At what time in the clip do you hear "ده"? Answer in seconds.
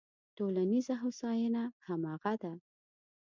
2.41-2.53